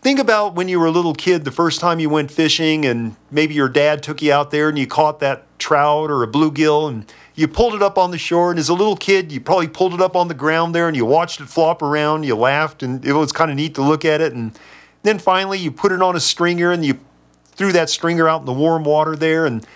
Think 0.04 0.18
about 0.18 0.54
when 0.54 0.68
you 0.68 0.78
were 0.78 0.84
a 0.84 0.90
little 0.90 1.14
kid, 1.14 1.46
the 1.46 1.50
first 1.50 1.80
time 1.80 1.98
you 1.98 2.10
went 2.10 2.30
fishing, 2.30 2.84
and 2.84 3.16
maybe 3.30 3.54
your 3.54 3.70
dad 3.70 4.02
took 4.02 4.20
you 4.20 4.34
out 4.34 4.50
there 4.50 4.68
and 4.68 4.78
you 4.78 4.86
caught 4.86 5.20
that 5.20 5.46
trout 5.64 6.10
or 6.10 6.22
a 6.22 6.26
bluegill, 6.26 6.88
and 6.88 7.12
you 7.34 7.48
pulled 7.48 7.74
it 7.74 7.82
up 7.82 7.96
on 7.98 8.10
the 8.10 8.18
shore. 8.18 8.50
And 8.50 8.58
as 8.58 8.68
a 8.68 8.74
little 8.74 8.96
kid, 8.96 9.32
you 9.32 9.40
probably 9.40 9.68
pulled 9.68 9.94
it 9.94 10.00
up 10.00 10.14
on 10.14 10.28
the 10.28 10.34
ground 10.34 10.74
there 10.74 10.88
and 10.88 10.96
you 10.96 11.04
watched 11.04 11.40
it 11.40 11.48
flop 11.48 11.82
around. 11.82 12.24
You 12.24 12.36
laughed, 12.36 12.82
and 12.82 13.04
it 13.04 13.12
was 13.12 13.32
kind 13.32 13.50
of 13.50 13.56
neat 13.56 13.74
to 13.76 13.82
look 13.82 14.04
at 14.04 14.20
it. 14.20 14.32
And 14.32 14.58
then 15.02 15.18
finally, 15.18 15.58
you 15.58 15.70
put 15.70 15.92
it 15.92 16.02
on 16.02 16.16
a 16.16 16.20
stringer 16.20 16.70
and 16.72 16.84
you 16.84 16.98
threw 17.46 17.72
that 17.72 17.90
stringer 17.90 18.28
out 18.28 18.40
in 18.40 18.46
the 18.46 18.52
warm 18.52 18.84
water 18.84 19.16
there. 19.16 19.46
And 19.46 19.66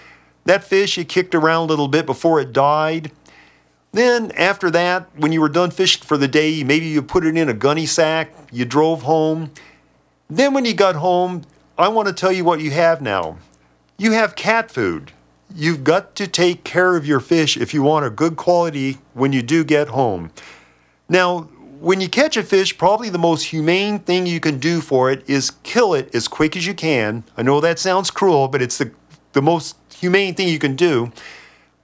that 0.44 0.64
fish, 0.64 0.96
you 0.96 1.04
kicked 1.04 1.34
around 1.34 1.64
a 1.64 1.68
little 1.68 1.88
bit 1.88 2.06
before 2.06 2.40
it 2.40 2.52
died. 2.52 3.10
Then 3.92 4.32
after 4.32 4.70
that, 4.70 5.08
when 5.16 5.32
you 5.32 5.40
were 5.40 5.48
done 5.48 5.70
fishing 5.70 6.02
for 6.02 6.16
the 6.16 6.28
day, 6.28 6.62
maybe 6.62 6.86
you 6.86 7.02
put 7.02 7.24
it 7.24 7.36
in 7.36 7.48
a 7.48 7.54
gunny 7.54 7.86
sack, 7.86 8.34
you 8.52 8.64
drove 8.64 9.02
home, 9.02 9.50
then, 10.30 10.52
when 10.52 10.66
you 10.66 10.74
got 10.74 10.94
home, 10.96 11.42
I 11.78 11.88
want 11.88 12.08
to 12.08 12.14
tell 12.14 12.30
you 12.30 12.44
what 12.44 12.60
you 12.60 12.70
have 12.72 13.00
now. 13.00 13.38
You 13.96 14.12
have 14.12 14.36
cat 14.36 14.70
food. 14.70 15.12
You've 15.54 15.82
got 15.82 16.14
to 16.16 16.26
take 16.26 16.64
care 16.64 16.96
of 16.96 17.06
your 17.06 17.20
fish 17.20 17.56
if 17.56 17.72
you 17.72 17.82
want 17.82 18.04
a 18.04 18.10
good 18.10 18.36
quality 18.36 18.98
when 19.14 19.32
you 19.32 19.42
do 19.42 19.64
get 19.64 19.88
home. 19.88 20.30
Now, 21.08 21.48
when 21.80 22.00
you 22.00 22.08
catch 22.08 22.36
a 22.36 22.42
fish, 22.42 22.76
probably 22.76 23.08
the 23.08 23.18
most 23.18 23.44
humane 23.44 24.00
thing 24.00 24.26
you 24.26 24.40
can 24.40 24.58
do 24.58 24.80
for 24.80 25.10
it 25.10 25.28
is 25.28 25.52
kill 25.62 25.94
it 25.94 26.14
as 26.14 26.28
quick 26.28 26.56
as 26.56 26.66
you 26.66 26.74
can. 26.74 27.24
I 27.36 27.42
know 27.42 27.60
that 27.60 27.78
sounds 27.78 28.10
cruel, 28.10 28.48
but 28.48 28.60
it's 28.60 28.78
the, 28.78 28.92
the 29.32 29.42
most 29.42 29.76
humane 29.94 30.34
thing 30.34 30.48
you 30.48 30.58
can 30.58 30.76
do. 30.76 31.12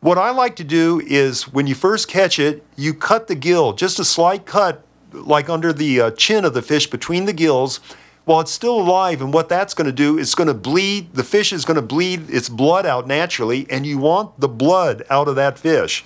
What 0.00 0.18
I 0.18 0.30
like 0.30 0.56
to 0.56 0.64
do 0.64 1.00
is 1.06 1.48
when 1.48 1.66
you 1.66 1.74
first 1.74 2.08
catch 2.08 2.38
it, 2.38 2.62
you 2.76 2.92
cut 2.92 3.28
the 3.28 3.34
gill, 3.34 3.72
just 3.72 3.98
a 3.98 4.04
slight 4.04 4.44
cut, 4.44 4.84
like 5.12 5.48
under 5.48 5.72
the 5.72 6.00
uh, 6.00 6.10
chin 6.10 6.44
of 6.44 6.52
the 6.54 6.62
fish 6.62 6.88
between 6.88 7.24
the 7.24 7.32
gills 7.32 7.80
while 8.24 8.40
it's 8.40 8.50
still 8.50 8.80
alive. 8.80 9.20
And 9.20 9.32
what 9.32 9.48
that's 9.48 9.74
going 9.74 9.86
to 9.86 9.92
do 9.92 10.18
is 10.18 10.34
going 10.34 10.48
to 10.48 10.54
bleed, 10.54 11.14
the 11.14 11.24
fish 11.24 11.52
is 11.52 11.64
going 11.64 11.76
to 11.76 11.82
bleed 11.82 12.30
its 12.30 12.48
blood 12.48 12.86
out 12.86 13.06
naturally, 13.06 13.66
and 13.70 13.86
you 13.86 13.98
want 13.98 14.40
the 14.40 14.48
blood 14.48 15.04
out 15.10 15.28
of 15.28 15.36
that 15.36 15.58
fish. 15.58 16.04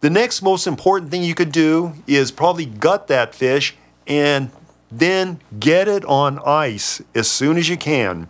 The 0.00 0.10
next 0.10 0.42
most 0.42 0.66
important 0.66 1.10
thing 1.10 1.22
you 1.22 1.34
could 1.34 1.52
do 1.52 1.94
is 2.06 2.30
probably 2.30 2.66
gut 2.66 3.06
that 3.08 3.34
fish 3.34 3.74
and 4.06 4.50
then 4.90 5.40
get 5.58 5.88
it 5.88 6.04
on 6.04 6.38
ice 6.46 7.02
as 7.14 7.30
soon 7.30 7.56
as 7.56 7.68
you 7.68 7.76
can. 7.76 8.28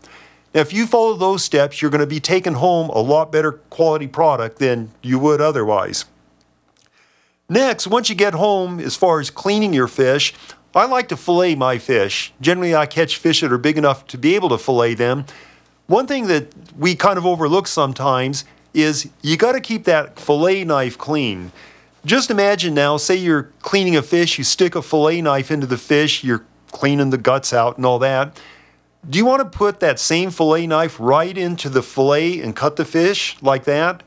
Now, 0.54 0.62
if 0.62 0.73
you 0.73 0.87
follow 0.87 1.14
those 1.14 1.44
steps, 1.44 1.82
you're 1.82 1.90
going 1.90 2.00
to 2.00 2.06
be 2.06 2.20
taking 2.20 2.54
home 2.54 2.88
a 2.90 3.00
lot 3.00 3.30
better 3.30 3.52
quality 3.52 4.06
product 4.06 4.58
than 4.58 4.90
you 5.02 5.18
would 5.18 5.40
otherwise. 5.40 6.06
Next, 7.49 7.87
once 7.87 8.08
you 8.08 8.14
get 8.14 8.35
home, 8.35 8.80
as 8.80 8.96
far 8.96 9.20
as 9.20 9.30
cleaning 9.30 9.73
your 9.73 9.87
fish, 9.87 10.35
I 10.76 10.85
like 10.85 11.09
to 11.09 11.16
fillet 11.16 11.54
my 11.54 11.78
fish. 11.78 12.35
Generally, 12.40 12.76
I 12.76 12.85
catch 12.85 13.16
fish 13.16 13.40
that 13.40 13.50
are 13.50 13.56
big 13.56 13.78
enough 13.78 14.06
to 14.09 14.18
be 14.18 14.35
able 14.35 14.50
to 14.50 14.59
fillet 14.59 14.95
them. 14.95 15.25
One 15.87 16.06
thing 16.06 16.26
that 16.26 16.52
we 16.76 16.95
kind 16.95 17.16
of 17.16 17.25
overlook 17.25 17.66
sometimes 17.66 18.45
is 18.75 19.09
you 19.23 19.38
got 19.38 19.52
to 19.52 19.61
keep 19.61 19.85
that 19.85 20.21
fillet 20.21 20.64
knife 20.64 20.99
clean. 20.99 21.50
Just 22.04 22.30
imagine 22.30 22.75
now, 22.75 22.99
say 22.99 23.16
you're 23.16 23.45
cleaning 23.62 23.97
a 23.97 24.02
fish, 24.02 24.37
you 24.37 24.45
stick 24.45 24.75
a 24.75 24.83
fillet 24.83 25.23
knife 25.23 25.50
into 25.50 25.66
the 25.66 25.78
fish, 25.78 26.23
you're 26.23 26.45
cleaning 26.73 27.09
the 27.09 27.18
guts 27.18 27.54
out 27.54 27.78
and 27.78 27.87
all 27.87 27.99
that. 28.00 28.38
Do 29.09 29.18
you 29.18 29.25
want 29.25 29.50
to 29.50 29.59
put 29.59 29.80
that 29.80 29.99
same 29.99 30.30
fillet 30.30 30.66
knife 30.66 31.00
right 31.00 31.37
into 31.38 31.71
the 31.71 31.83
fillet 31.83 32.40
and 32.42 32.54
cut 32.54 32.76
the 32.76 32.85
fish 32.85 33.37
like 33.40 33.64
that? 33.64 34.02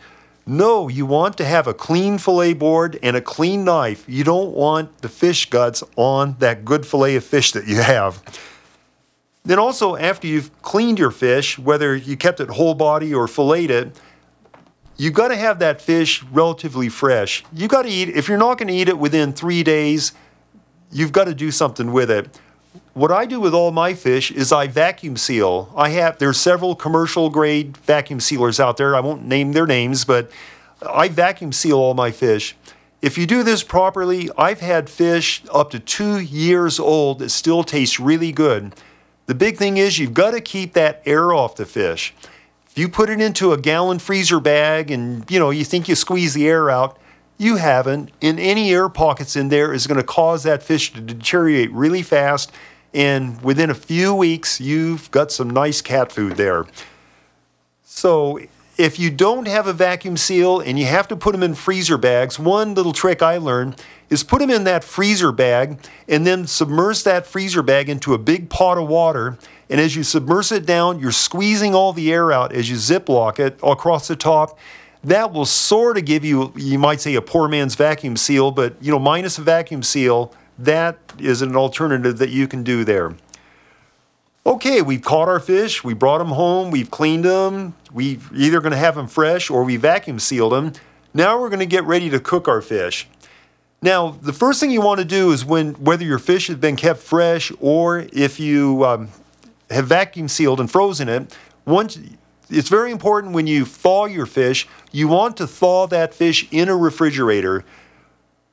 No, 0.49 0.87
you 0.87 1.05
want 1.05 1.37
to 1.37 1.45
have 1.45 1.67
a 1.67 1.75
clean 1.75 2.17
fillet 2.17 2.53
board 2.53 2.97
and 3.03 3.15
a 3.15 3.21
clean 3.21 3.63
knife. 3.63 4.03
You 4.07 4.23
don't 4.23 4.55
want 4.55 5.03
the 5.03 5.07
fish 5.07 5.47
guts 5.47 5.83
on 5.95 6.37
that 6.39 6.65
good 6.65 6.87
fillet 6.87 7.17
of 7.17 7.23
fish 7.23 7.51
that 7.51 7.67
you 7.67 7.75
have. 7.83 8.23
Then 9.45 9.59
also, 9.59 9.95
after 9.95 10.25
you've 10.25 10.49
cleaned 10.63 10.97
your 10.97 11.11
fish, 11.11 11.59
whether 11.59 11.95
you 11.95 12.17
kept 12.17 12.39
it 12.39 12.49
whole 12.49 12.73
body 12.73 13.13
or 13.13 13.27
filleted 13.27 13.69
it, 13.89 14.01
you've 14.97 15.13
got 15.13 15.27
to 15.27 15.35
have 15.35 15.59
that 15.59 15.83
fish 15.83 16.23
relatively 16.23 16.89
fresh. 16.89 17.43
You've 17.53 17.69
got 17.69 17.83
to 17.83 17.89
eat, 17.89 18.09
if 18.09 18.27
you're 18.27 18.39
not 18.39 18.57
going 18.57 18.69
to 18.69 18.73
eat 18.73 18.89
it 18.89 18.97
within 18.97 19.33
three 19.33 19.61
days, 19.61 20.13
you've 20.91 21.11
got 21.11 21.25
to 21.25 21.35
do 21.35 21.51
something 21.51 21.93
with 21.93 22.09
it. 22.09 22.39
What 22.93 23.11
I 23.11 23.25
do 23.25 23.39
with 23.39 23.53
all 23.53 23.71
my 23.71 23.93
fish 23.93 24.31
is 24.31 24.51
I 24.51 24.67
vacuum 24.67 25.15
seal. 25.15 25.71
I 25.75 25.89
have 25.89 26.17
there's 26.17 26.39
several 26.39 26.75
commercial 26.75 27.29
grade 27.29 27.77
vacuum 27.77 28.19
sealers 28.19 28.59
out 28.59 28.77
there. 28.77 28.95
I 28.95 28.99
won't 28.99 29.25
name 29.25 29.53
their 29.53 29.67
names, 29.67 30.05
but 30.05 30.31
I 30.87 31.07
vacuum 31.07 31.51
seal 31.51 31.77
all 31.77 31.93
my 31.93 32.11
fish. 32.11 32.55
If 33.01 33.17
you 33.17 33.25
do 33.25 33.43
this 33.43 33.63
properly, 33.63 34.29
I've 34.37 34.59
had 34.59 34.89
fish 34.89 35.43
up 35.53 35.69
to 35.69 35.79
two 35.79 36.19
years 36.19 36.79
old 36.79 37.19
that 37.19 37.29
still 37.29 37.63
taste 37.63 37.99
really 37.99 38.31
good. 38.31 38.75
The 39.27 39.35
big 39.35 39.57
thing 39.57 39.77
is 39.77 39.99
you've 39.99 40.13
got 40.13 40.31
to 40.31 40.41
keep 40.41 40.73
that 40.73 41.01
air 41.05 41.31
off 41.31 41.55
the 41.55 41.65
fish. 41.65 42.13
If 42.69 42.77
you 42.77 42.89
put 42.89 43.09
it 43.09 43.21
into 43.21 43.53
a 43.53 43.57
gallon 43.57 43.99
freezer 43.99 44.39
bag 44.39 44.91
and 44.91 45.29
you 45.29 45.39
know 45.39 45.51
you 45.51 45.63
think 45.63 45.87
you 45.87 45.95
squeeze 45.95 46.33
the 46.33 46.47
air 46.47 46.69
out, 46.69 46.97
you 47.37 47.55
haven't. 47.55 48.11
And 48.21 48.39
any 48.39 48.73
air 48.73 48.89
pockets 48.89 49.35
in 49.35 49.49
there 49.49 49.73
is 49.73 49.87
going 49.87 49.99
to 49.99 50.03
cause 50.03 50.43
that 50.43 50.63
fish 50.63 50.91
to 50.93 50.99
deteriorate 50.99 51.71
really 51.71 52.01
fast. 52.01 52.51
And 52.93 53.41
within 53.41 53.69
a 53.69 53.75
few 53.75 54.13
weeks, 54.13 54.59
you've 54.59 55.11
got 55.11 55.31
some 55.31 55.49
nice 55.49 55.81
cat 55.81 56.11
food 56.11 56.37
there. 56.37 56.65
So 57.83 58.39
if 58.77 58.97
you 58.97 59.11
don't 59.11 59.47
have 59.47 59.67
a 59.67 59.73
vacuum 59.73 60.15
seal 60.15 60.61
and 60.61 60.79
you 60.79 60.85
have 60.85 61.07
to 61.09 61.15
put 61.17 61.33
them 61.33 61.43
in 61.43 61.53
freezer 61.53 61.97
bags, 61.97 62.39
one 62.39 62.73
little 62.73 62.93
trick 62.93 63.21
I 63.21 63.37
learned 63.37 63.75
is 64.09 64.23
put 64.23 64.39
them 64.39 64.49
in 64.49 64.63
that 64.63 64.83
freezer 64.83 65.31
bag 65.31 65.79
and 66.07 66.25
then 66.25 66.47
submerge 66.47 67.03
that 67.03 67.27
freezer 67.27 67.61
bag 67.61 67.89
into 67.89 68.13
a 68.13 68.17
big 68.17 68.49
pot 68.49 68.77
of 68.77 68.87
water. 68.87 69.37
And 69.69 69.81
as 69.81 69.95
you 69.97 70.03
submerge 70.03 70.51
it 70.51 70.65
down, 70.65 70.99
you're 70.99 71.11
squeezing 71.11 71.75
all 71.75 71.91
the 71.91 72.11
air 72.11 72.31
out 72.31 72.53
as 72.53 72.69
you 72.69 72.77
ziplock 72.77 73.37
it 73.37 73.59
across 73.61 74.07
the 74.07 74.15
top. 74.15 74.57
That 75.03 75.33
will 75.33 75.45
sort 75.45 75.97
of 75.97 76.05
give 76.05 76.23
you, 76.23 76.53
you 76.55 76.79
might 76.79 77.01
say, 77.01 77.15
a 77.15 77.21
poor 77.21 77.47
man's 77.47 77.75
vacuum 77.75 78.17
seal, 78.17 78.49
but 78.49 78.75
you 78.81 78.91
know, 78.91 78.99
minus 78.99 79.37
a 79.37 79.41
vacuum 79.41 79.83
seal, 79.83 80.33
that 80.59 80.97
is 81.17 81.41
an 81.41 81.55
alternative 81.55 82.17
that 82.17 82.29
you 82.29 82.47
can 82.47 82.63
do 82.63 82.83
there. 82.83 83.15
Okay, 84.45 84.81
we've 84.81 85.01
caught 85.01 85.27
our 85.27 85.39
fish, 85.39 85.83
we 85.83 85.93
brought 85.93 86.17
them 86.19 86.29
home, 86.29 86.71
we've 86.71 86.89
cleaned 86.89 87.25
them, 87.25 87.75
we're 87.91 88.17
either 88.33 88.61
going 88.61 88.71
to 88.71 88.77
have 88.77 88.95
them 88.95 89.07
fresh 89.07 89.49
or 89.49 89.63
we 89.63 89.75
vacuum 89.75 90.19
sealed 90.19 90.53
them. 90.53 90.73
Now 91.13 91.39
we're 91.39 91.49
going 91.49 91.59
to 91.59 91.65
get 91.65 91.83
ready 91.83 92.09
to 92.09 92.19
cook 92.19 92.47
our 92.47 92.61
fish. 92.61 93.07
Now, 93.81 94.11
the 94.21 94.33
first 94.33 94.59
thing 94.59 94.71
you 94.71 94.81
want 94.81 94.99
to 94.99 95.05
do 95.05 95.31
is 95.31 95.45
when 95.45 95.73
whether 95.75 96.03
your 96.03 96.19
fish 96.19 96.47
has 96.47 96.57
been 96.57 96.75
kept 96.75 96.99
fresh 96.99 97.51
or 97.59 98.07
if 98.11 98.39
you 98.39 98.83
um, 98.85 99.09
have 99.69 99.87
vacuum 99.87 100.27
sealed 100.27 100.59
and 100.59 100.69
frozen 100.69 101.07
it, 101.07 101.35
once 101.65 101.97
it's 102.49 102.69
very 102.69 102.91
important 102.91 103.33
when 103.33 103.47
you 103.47 103.63
thaw 103.63 104.05
your 104.05 104.25
fish, 104.25 104.67
you 104.91 105.07
want 105.07 105.37
to 105.37 105.47
thaw 105.47 105.87
that 105.87 106.13
fish 106.13 106.47
in 106.51 106.67
a 106.67 106.75
refrigerator. 106.75 107.63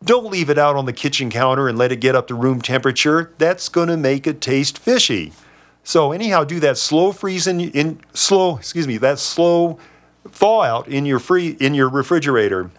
Don't 0.05 0.31
leave 0.31 0.51
it 0.51 0.59
out 0.59 0.77
on 0.77 0.85
the 0.85 0.93
kitchen 0.93 1.31
counter 1.31 1.69
and 1.69 1.77
let 1.77 1.91
it 1.91 1.97
get 1.97 2.15
up 2.15 2.27
to 2.29 2.35
room 2.35 2.61
temperature. 2.61 3.33
That's 3.39 3.69
going 3.69 3.89
to 3.89 3.97
make 3.97 4.27
it 4.27 4.41
taste 4.41 4.79
fishy. 4.79 5.33
So 5.83 6.13
anyhow, 6.13 6.45
do 6.45 6.61
that 6.61 6.79
slow 6.79 7.13
freeze 7.13 7.47
in, 7.47 7.61
in 7.61 8.01
slow, 8.13 8.57
excuse 8.57 8.87
me, 8.87 8.99
that 8.99 9.19
slow 9.19 9.79
thaw 10.29 10.63
out 10.63 10.89
in 10.89 11.07
your 11.07 11.19
free 11.19 11.57
in 11.61 11.75
your 11.75 11.89
refrigerator. 11.89 12.71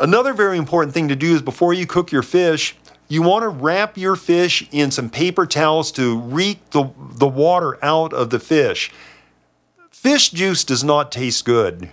Another 0.00 0.32
very 0.32 0.58
important 0.58 0.92
thing 0.92 1.08
to 1.08 1.16
do 1.16 1.34
is 1.34 1.42
before 1.42 1.72
you 1.72 1.86
cook 1.86 2.10
your 2.10 2.22
fish, 2.22 2.76
you 3.08 3.22
want 3.22 3.42
to 3.44 3.48
wrap 3.48 3.96
your 3.96 4.16
fish 4.16 4.66
in 4.72 4.90
some 4.90 5.08
paper 5.08 5.46
towels 5.46 5.92
to 5.92 6.18
reek 6.18 6.70
the, 6.70 6.90
the 6.98 7.28
water 7.28 7.82
out 7.84 8.12
of 8.12 8.30
the 8.30 8.40
fish. 8.40 8.90
Fish 9.90 10.30
juice 10.30 10.64
does 10.64 10.82
not 10.82 11.12
taste 11.12 11.44
good. 11.44 11.90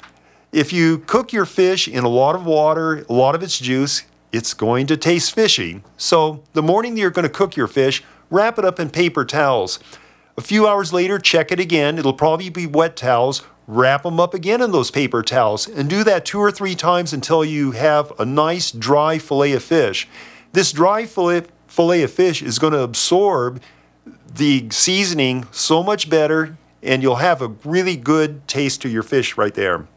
If 0.52 0.74
you 0.74 0.98
cook 1.00 1.32
your 1.32 1.46
fish 1.46 1.88
in 1.88 2.04
a 2.04 2.10
lot 2.10 2.36
of 2.36 2.46
water, 2.46 3.06
a 3.08 3.14
lot 3.14 3.36
of 3.36 3.44
its 3.44 3.58
juice, 3.58 4.04
it's 4.34 4.54
going 4.54 4.86
to 4.88 4.98
taste 4.98 5.34
fishy. 5.34 5.82
So, 5.96 6.44
the 6.52 6.62
morning 6.62 6.96
that 6.96 7.00
you're 7.00 7.10
going 7.10 7.24
to 7.24 7.30
cook 7.30 7.56
your 7.56 7.68
fish, 7.68 8.04
wrap 8.30 8.60
it 8.60 8.66
up 8.66 8.78
in 8.78 8.90
paper 8.90 9.24
towels. 9.24 9.80
A 10.38 10.42
few 10.42 10.68
hours 10.68 10.92
later, 10.92 11.20
check 11.20 11.54
it 11.54 11.60
again. 11.62 11.98
It'll 11.98 12.14
probably 12.14 12.50
be 12.50 12.68
wet 12.68 12.98
towels. 12.98 13.44
Wrap 13.66 14.04
them 14.04 14.20
up 14.20 14.34
again 14.34 14.62
in 14.62 14.74
those 14.74 14.92
paper 14.92 15.22
towels 15.22 15.70
and 15.70 15.90
do 15.90 16.04
that 16.04 16.26
two 16.26 16.40
or 16.40 16.52
three 16.52 16.76
times 16.76 17.14
until 17.14 17.46
you 17.46 17.72
have 17.72 18.12
a 18.20 18.26
nice 18.26 18.72
dry 18.72 19.20
fillet 19.20 19.54
of 19.54 19.64
fish. 19.64 20.06
This 20.52 20.74
dry 20.74 21.06
fillet, 21.06 21.44
fillet 21.68 22.04
of 22.04 22.12
fish 22.12 22.42
is 22.42 22.60
going 22.60 22.74
to 22.74 22.82
absorb 22.82 23.62
the 24.36 24.70
seasoning 24.70 25.48
so 25.52 25.82
much 25.82 26.10
better 26.10 26.58
and 26.84 27.02
you'll 27.02 27.16
have 27.18 27.42
a 27.42 27.50
really 27.64 27.96
good 27.96 28.46
taste 28.50 28.82
to 28.82 28.90
your 28.90 29.04
fish 29.04 29.38
right 29.38 29.54
there. 29.54 29.88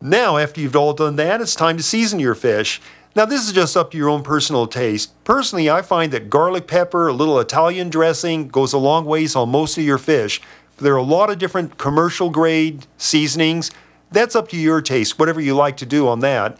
Now, 0.00 0.36
after 0.36 0.60
you've 0.60 0.76
all 0.76 0.92
done 0.92 1.16
that, 1.16 1.40
it's 1.40 1.56
time 1.56 1.76
to 1.76 1.82
season 1.82 2.20
your 2.20 2.36
fish. 2.36 2.80
Now, 3.16 3.24
this 3.24 3.44
is 3.44 3.52
just 3.52 3.76
up 3.76 3.90
to 3.90 3.98
your 3.98 4.08
own 4.08 4.22
personal 4.22 4.68
taste. 4.68 5.12
Personally, 5.24 5.68
I 5.68 5.82
find 5.82 6.12
that 6.12 6.30
garlic 6.30 6.68
pepper, 6.68 7.08
a 7.08 7.12
little 7.12 7.40
Italian 7.40 7.90
dressing 7.90 8.46
goes 8.46 8.72
a 8.72 8.78
long 8.78 9.04
ways 9.04 9.34
on 9.34 9.48
most 9.48 9.76
of 9.76 9.82
your 9.82 9.98
fish. 9.98 10.40
There 10.76 10.94
are 10.94 10.98
a 10.98 11.02
lot 11.02 11.30
of 11.30 11.38
different 11.38 11.78
commercial 11.78 12.30
grade 12.30 12.86
seasonings. 12.96 13.72
That's 14.12 14.36
up 14.36 14.48
to 14.50 14.56
your 14.56 14.80
taste, 14.80 15.18
whatever 15.18 15.40
you 15.40 15.56
like 15.56 15.76
to 15.78 15.86
do 15.86 16.06
on 16.06 16.20
that. 16.20 16.56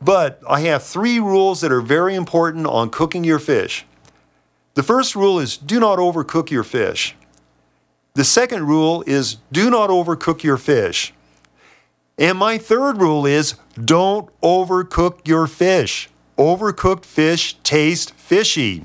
But 0.00 0.40
I 0.48 0.60
have 0.60 0.84
three 0.84 1.18
rules 1.18 1.62
that 1.62 1.72
are 1.72 1.80
very 1.80 2.14
important 2.14 2.66
on 2.66 2.90
cooking 2.90 3.24
your 3.24 3.40
fish. 3.40 3.84
The 4.74 4.84
first 4.84 5.16
rule 5.16 5.40
is 5.40 5.56
do 5.56 5.80
not 5.80 5.98
overcook 5.98 6.50
your 6.50 6.62
fish. 6.62 7.16
The 8.14 8.24
second 8.24 8.68
rule 8.68 9.02
is 9.08 9.38
do 9.50 9.70
not 9.70 9.90
overcook 9.90 10.44
your 10.44 10.56
fish. 10.56 11.12
And 12.18 12.38
my 12.38 12.56
third 12.56 12.98
rule 12.98 13.26
is 13.26 13.56
don't 13.82 14.28
overcook 14.40 15.26
your 15.28 15.46
fish. 15.46 16.08
Overcooked 16.38 17.04
fish 17.04 17.56
taste 17.62 18.12
fishy. 18.14 18.84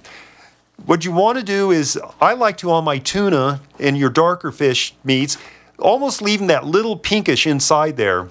What 0.85 1.05
you 1.05 1.11
want 1.11 1.37
to 1.37 1.43
do 1.43 1.71
is, 1.71 1.99
I 2.19 2.33
like 2.33 2.57
to 2.57 2.71
on 2.71 2.83
my 2.83 2.97
tuna 2.97 3.61
and 3.79 3.97
your 3.97 4.09
darker 4.09 4.51
fish 4.51 4.95
meats, 5.03 5.37
almost 5.77 6.21
leaving 6.21 6.47
that 6.47 6.65
little 6.65 6.97
pinkish 6.97 7.45
inside 7.45 7.97
there. 7.97 8.29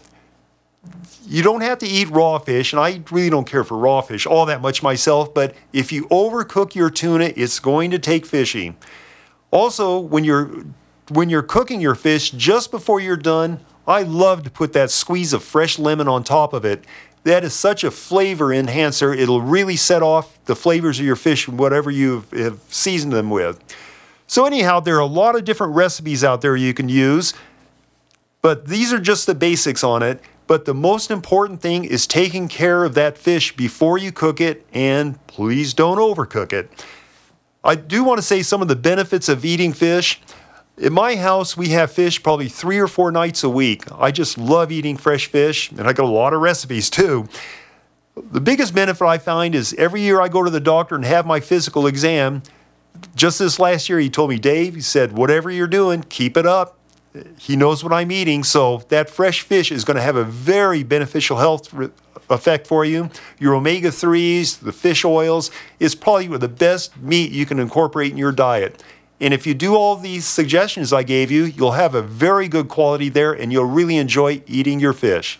You 1.26 1.42
don't 1.42 1.60
have 1.60 1.78
to 1.78 1.86
eat 1.86 2.10
raw 2.10 2.38
fish, 2.38 2.72
and 2.72 2.80
I 2.80 3.02
really 3.10 3.30
don't 3.30 3.46
care 3.46 3.62
for 3.62 3.78
raw 3.78 4.00
fish 4.00 4.26
all 4.26 4.46
that 4.46 4.60
much 4.60 4.82
myself, 4.82 5.32
but 5.32 5.54
if 5.72 5.92
you 5.92 6.08
overcook 6.08 6.74
your 6.74 6.90
tuna, 6.90 7.32
it's 7.36 7.60
going 7.60 7.92
to 7.92 7.98
take 7.98 8.26
fishy. 8.26 8.74
Also, 9.50 9.98
when 9.98 10.24
you're 10.24 10.64
when 11.08 11.28
you're 11.30 11.42
cooking 11.42 11.80
your 11.80 11.94
fish, 11.94 12.30
just 12.30 12.70
before 12.70 13.00
you're 13.00 13.16
done, 13.16 13.60
I 13.90 14.02
love 14.02 14.44
to 14.44 14.50
put 14.50 14.72
that 14.74 14.90
squeeze 14.90 15.32
of 15.32 15.42
fresh 15.42 15.78
lemon 15.78 16.06
on 16.06 16.22
top 16.22 16.52
of 16.52 16.64
it. 16.64 16.84
That 17.24 17.42
is 17.44 17.52
such 17.52 17.82
a 17.82 17.90
flavor 17.90 18.52
enhancer. 18.52 19.12
It'll 19.12 19.42
really 19.42 19.76
set 19.76 20.00
off 20.00 20.38
the 20.44 20.54
flavors 20.54 21.00
of 21.00 21.04
your 21.04 21.16
fish, 21.16 21.48
and 21.48 21.58
whatever 21.58 21.90
you 21.90 22.24
have 22.32 22.60
seasoned 22.68 23.12
them 23.12 23.30
with. 23.30 23.62
So, 24.26 24.46
anyhow, 24.46 24.78
there 24.78 24.94
are 24.96 25.00
a 25.00 25.06
lot 25.06 25.34
of 25.34 25.44
different 25.44 25.74
recipes 25.74 26.22
out 26.22 26.40
there 26.40 26.54
you 26.54 26.72
can 26.72 26.88
use, 26.88 27.34
but 28.42 28.68
these 28.68 28.92
are 28.92 29.00
just 29.00 29.26
the 29.26 29.34
basics 29.34 29.82
on 29.82 30.04
it. 30.04 30.20
But 30.46 30.64
the 30.64 30.74
most 30.74 31.10
important 31.10 31.60
thing 31.60 31.84
is 31.84 32.06
taking 32.06 32.48
care 32.48 32.84
of 32.84 32.94
that 32.94 33.18
fish 33.18 33.54
before 33.56 33.98
you 33.98 34.12
cook 34.12 34.40
it, 34.40 34.64
and 34.72 35.24
please 35.26 35.74
don't 35.74 35.98
overcook 35.98 36.52
it. 36.52 36.70
I 37.62 37.74
do 37.74 38.02
want 38.04 38.18
to 38.18 38.22
say 38.22 38.42
some 38.42 38.62
of 38.62 38.68
the 38.68 38.76
benefits 38.76 39.28
of 39.28 39.44
eating 39.44 39.72
fish. 39.72 40.20
In 40.80 40.94
my 40.94 41.14
house, 41.16 41.58
we 41.58 41.68
have 41.68 41.92
fish 41.92 42.22
probably 42.22 42.48
three 42.48 42.78
or 42.78 42.88
four 42.88 43.12
nights 43.12 43.44
a 43.44 43.50
week. 43.50 43.82
I 43.92 44.10
just 44.10 44.38
love 44.38 44.72
eating 44.72 44.96
fresh 44.96 45.26
fish, 45.26 45.70
and 45.70 45.82
I 45.82 45.92
got 45.92 46.04
a 46.04 46.08
lot 46.08 46.32
of 46.32 46.40
recipes 46.40 46.88
too. 46.88 47.28
The 48.16 48.40
biggest 48.40 48.74
benefit 48.74 49.04
I 49.04 49.18
find 49.18 49.54
is 49.54 49.74
every 49.74 50.00
year 50.00 50.22
I 50.22 50.28
go 50.28 50.42
to 50.42 50.48
the 50.48 50.58
doctor 50.58 50.94
and 50.94 51.04
have 51.04 51.26
my 51.26 51.38
physical 51.38 51.86
exam. 51.86 52.42
Just 53.14 53.38
this 53.40 53.58
last 53.58 53.90
year, 53.90 53.98
he 53.98 54.08
told 54.08 54.30
me, 54.30 54.38
Dave, 54.38 54.74
he 54.74 54.80
said, 54.80 55.12
whatever 55.12 55.50
you're 55.50 55.66
doing, 55.66 56.02
keep 56.04 56.38
it 56.38 56.46
up. 56.46 56.78
He 57.38 57.56
knows 57.56 57.84
what 57.84 57.92
I'm 57.92 58.10
eating, 58.10 58.42
so 58.42 58.78
that 58.88 59.10
fresh 59.10 59.42
fish 59.42 59.70
is 59.70 59.84
going 59.84 59.98
to 59.98 60.02
have 60.02 60.16
a 60.16 60.24
very 60.24 60.82
beneficial 60.82 61.36
health 61.36 61.74
re- 61.74 61.90
effect 62.30 62.66
for 62.66 62.86
you. 62.86 63.10
Your 63.38 63.54
omega 63.54 63.88
3s, 63.88 64.60
the 64.60 64.72
fish 64.72 65.04
oils, 65.04 65.50
is 65.78 65.94
probably 65.94 66.28
the 66.38 66.48
best 66.48 66.96
meat 66.96 67.32
you 67.32 67.44
can 67.44 67.58
incorporate 67.58 68.12
in 68.12 68.16
your 68.16 68.32
diet. 68.32 68.82
And 69.20 69.34
if 69.34 69.46
you 69.46 69.52
do 69.52 69.74
all 69.74 69.96
these 69.96 70.26
suggestions 70.26 70.92
I 70.92 71.02
gave 71.02 71.30
you, 71.30 71.44
you'll 71.44 71.72
have 71.72 71.94
a 71.94 72.02
very 72.02 72.48
good 72.48 72.68
quality 72.68 73.10
there 73.10 73.32
and 73.32 73.52
you'll 73.52 73.66
really 73.66 73.96
enjoy 73.96 74.42
eating 74.46 74.80
your 74.80 74.94
fish. 74.94 75.38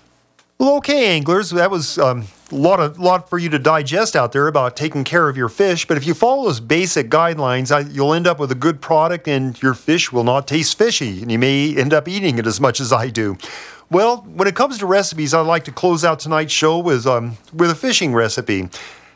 Well, 0.59 0.77
okay, 0.77 1.17
anglers, 1.17 1.49
that 1.51 1.71
was 1.71 1.97
um, 1.97 2.27
a 2.53 2.55
lot, 2.55 2.81
of, 2.81 2.99
lot 2.99 3.31
for 3.31 3.39
you 3.39 3.49
to 3.49 3.59
digest 3.59 4.15
out 4.15 4.33
there 4.33 4.47
about 4.47 4.77
taking 4.77 5.05
care 5.05 5.27
of 5.31 5.35
your 5.35 5.49
fish. 5.49 5.87
But 5.87 5.97
if 5.97 6.07
you 6.07 6.13
follow 6.13 6.45
those 6.45 6.61
basic 6.61 7.09
guidelines, 7.09 7.75
I, 7.75 7.89
you'll 7.91 8.13
end 8.13 8.27
up 8.27 8.39
with 8.39 8.53
a 8.53 8.55
good 8.55 8.83
product 8.83 9.27
and 9.27 9.61
your 9.63 9.73
fish 9.73 10.13
will 10.13 10.25
not 10.25 10.47
taste 10.47 10.77
fishy. 10.77 11.23
And 11.23 11.33
you 11.33 11.39
may 11.39 11.75
end 11.75 11.95
up 11.95 12.07
eating 12.07 12.39
it 12.39 12.47
as 12.47 12.61
much 12.61 12.79
as 12.79 12.93
I 12.93 13.09
do. 13.09 13.39
Well, 13.91 14.19
when 14.19 14.47
it 14.47 14.55
comes 14.55 14.77
to 14.79 14.87
recipes, 14.87 15.33
I'd 15.33 15.47
like 15.47 15.65
to 15.65 15.73
close 15.73 16.05
out 16.05 16.21
tonight's 16.21 16.53
show 16.53 16.79
with, 16.79 17.07
um, 17.07 17.39
with 17.55 17.71
a 17.71 17.75
fishing 17.75 18.13
recipe. 18.13 18.69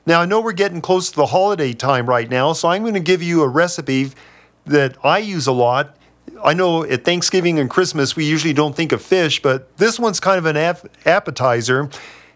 Now, 0.07 0.23
I 0.23 0.25
know 0.25 0.41
we're 0.41 0.53
getting 0.53 0.81
close 0.81 1.11
to 1.11 1.17
the 1.17 1.27
holiday 1.27 1.75
time 1.75 2.07
right 2.07 2.29
now, 2.31 2.55
so 2.55 2.69
I'm 2.69 2.83
going 2.83 2.95
to 2.95 3.01
give 3.01 3.23
you 3.23 3.43
a 3.43 3.49
recipe 3.49 4.13
that 4.67 4.97
I 5.05 5.19
use 5.19 5.47
a 5.47 5.53
lot. 5.53 5.97
I 6.43 6.55
know 6.55 6.85
at 6.85 7.05
Thanksgiving 7.05 7.59
and 7.59 7.71
Christmas 7.71 8.17
we 8.17 8.25
usually 8.25 8.53
don't 8.53 8.75
think 8.75 8.93
of 8.93 9.03
fish, 9.03 9.41
but 9.43 9.77
this 9.79 9.99
one's 9.99 10.21
kind 10.21 10.39
of 10.39 10.47
an 10.47 10.57
ap- 10.57 10.89
appetizer. 11.07 11.89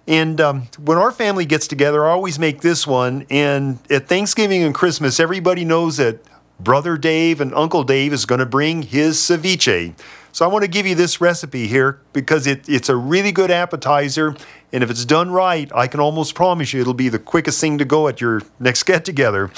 And 0.06 0.40
um, 0.40 0.68
when 0.82 0.97
our 0.97 1.12
family 1.12 1.44
gets 1.44 1.68
together, 1.68 2.06
I 2.06 2.11
always 2.12 2.38
make 2.38 2.62
this 2.62 2.87
one. 2.87 3.26
And 3.28 3.78
at 3.90 4.08
Thanksgiving 4.08 4.62
and 4.62 4.75
Christmas, 4.75 5.20
everybody 5.20 5.64
knows 5.64 5.99
that 5.99 6.20
Brother 6.58 6.97
Dave 6.97 7.40
and 7.40 7.54
Uncle 7.54 7.85
Dave 7.85 8.12
is 8.12 8.25
going 8.25 8.40
to 8.40 8.47
bring 8.47 8.82
his 8.82 9.18
ceviche. 9.18 9.94
So 10.32 10.44
I 10.44 10.49
want 10.49 10.62
to 10.62 10.68
give 10.68 10.87
you 10.87 10.94
this 10.94 11.20
recipe 11.20 11.66
here 11.66 12.00
because 12.12 12.47
it, 12.47 12.68
it's 12.68 12.88
a 12.88 12.97
really 12.97 13.32
good 13.32 13.50
appetizer. 13.50 14.35
And 14.73 14.82
if 14.82 14.90
it's 14.90 15.04
done 15.04 15.30
right, 15.30 15.70
I 15.75 15.87
can 15.87 16.00
almost 16.00 16.35
promise 16.35 16.73
you 16.73 16.80
it'll 16.80 16.94
be 16.94 17.08
the 17.08 17.18
quickest 17.18 17.61
thing 17.61 17.78
to 17.78 17.85
go 17.85 18.08
at 18.08 18.20
your 18.20 18.42
next 18.58 18.85
get 18.85 19.04
together. 19.04 19.50